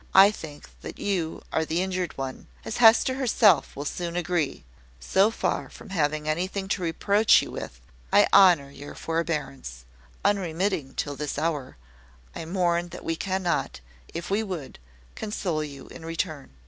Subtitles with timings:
[0.15, 4.63] I think that you are the injured one, as Hester herself will soon agree.
[4.99, 7.79] So far from having anything to reproach you with,
[8.11, 9.85] I honour your forbearance,
[10.25, 11.77] unremitting till this hour,
[12.35, 13.79] I mourn that we cannot,
[14.11, 14.79] if we would,
[15.13, 16.49] console you in return.